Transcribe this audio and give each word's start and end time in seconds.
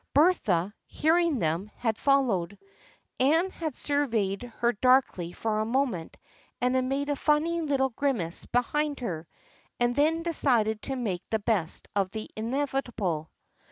Bertha, 0.15 0.73
hearing 0.87 1.37
them, 1.37 1.69
had 1.77 1.99
followed. 1.99 2.57
Anne 3.19 3.51
had 3.51 3.77
surveyed 3.77 4.51
her 4.57 4.73
darkly 4.73 5.31
for 5.31 5.59
a 5.59 5.63
moment 5.65 6.17
and 6.59 6.73
had 6.73 6.85
made 6.85 7.09
a 7.09 7.15
funny 7.15 7.61
little 7.61 7.89
grimace 7.89 8.47
behind 8.47 8.99
her, 9.01 9.27
and 9.79 9.95
then 9.95 10.23
decided 10.23 10.81
to 10.81 10.95
make 10.95 11.21
the 11.29 11.37
best 11.37 11.87
of 11.95 12.09
the 12.09 12.27
inevitable. 12.35 13.29